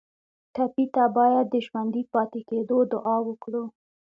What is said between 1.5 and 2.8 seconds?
ژوندي پاتې کېدو